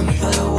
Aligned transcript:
empire 0.00 0.49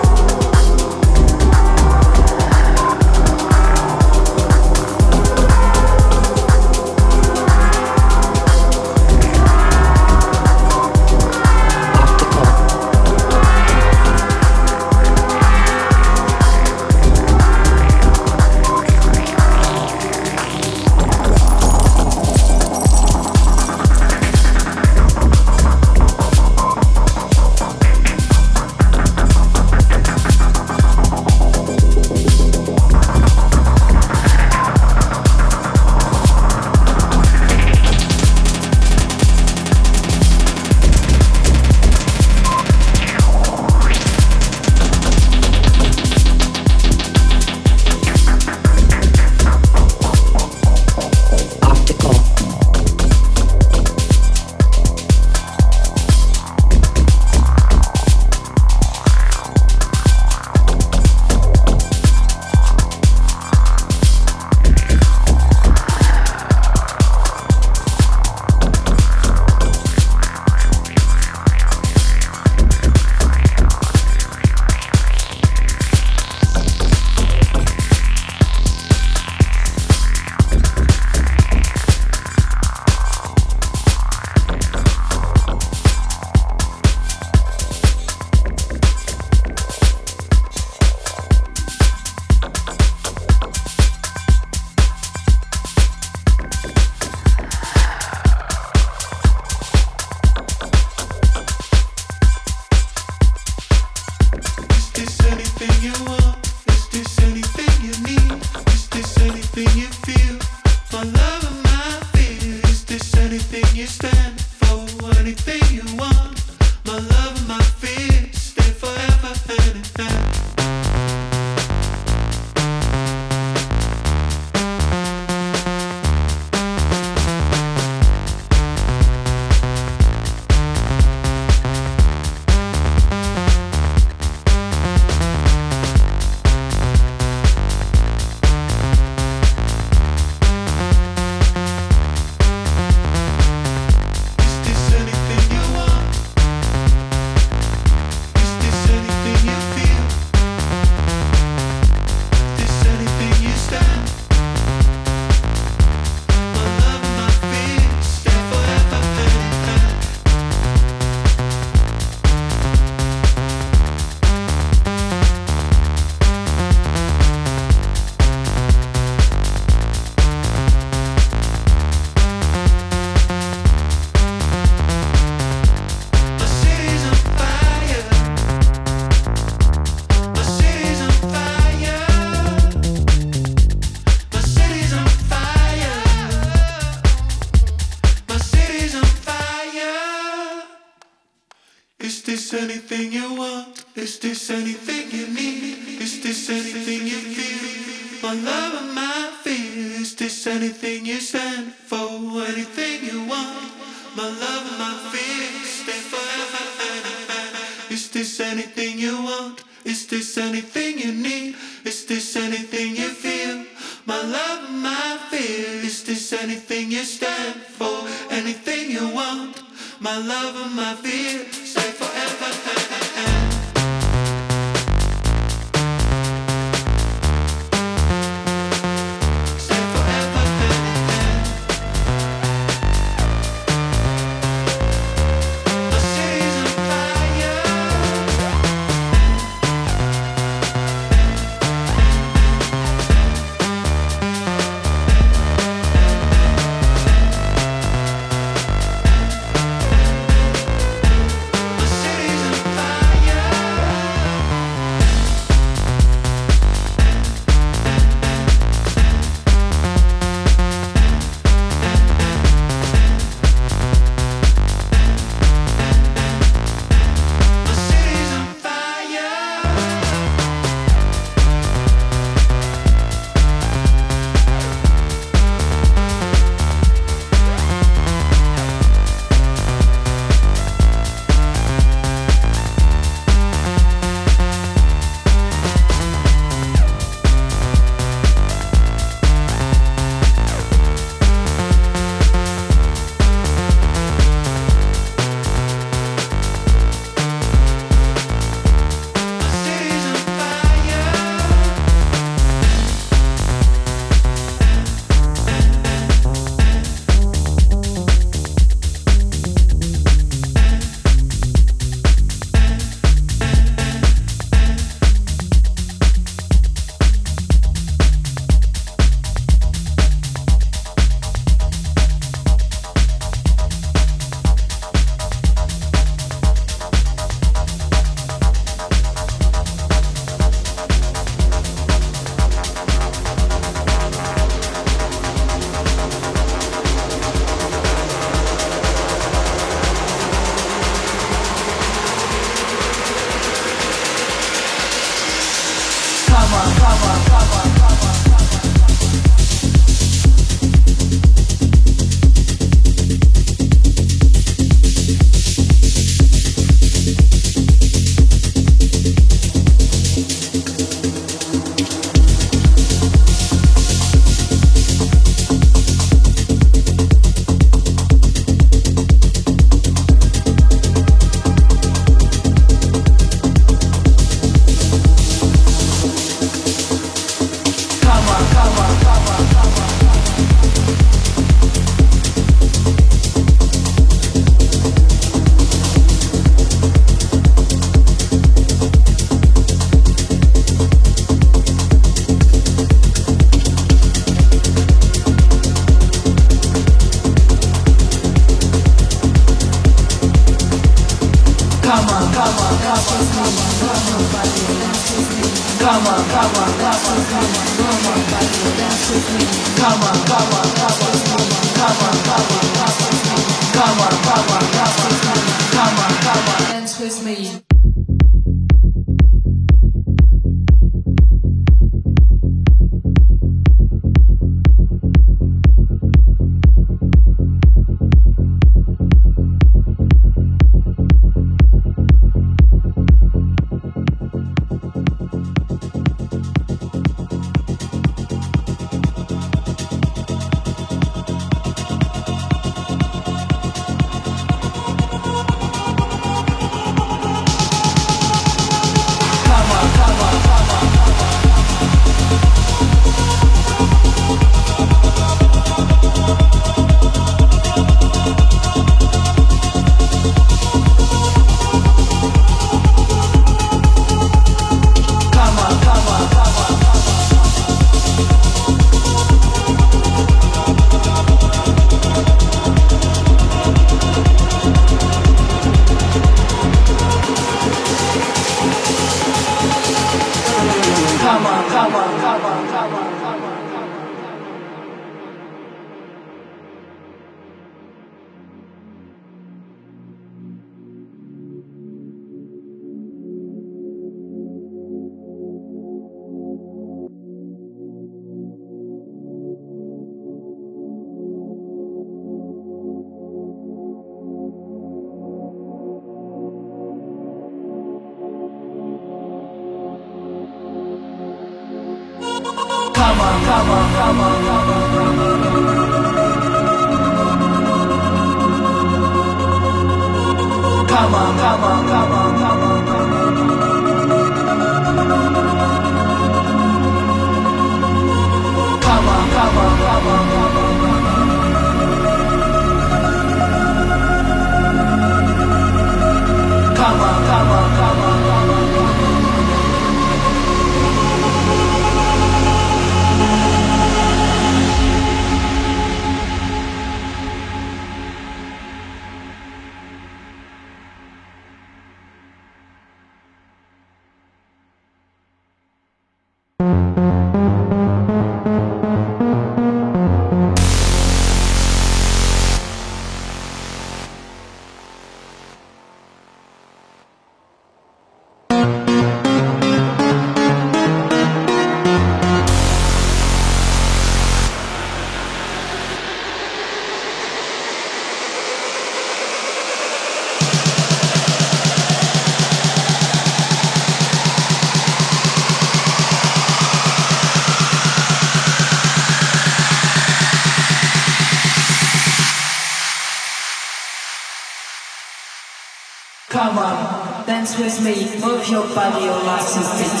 with 597.63 597.83
me, 597.83 598.19
move 598.19 598.47
your 598.47 598.65
body, 598.73 599.05
your 599.05 599.23
legs 599.23 599.55
and 599.55 600.00